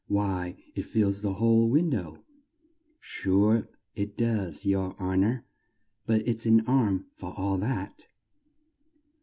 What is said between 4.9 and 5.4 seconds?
hon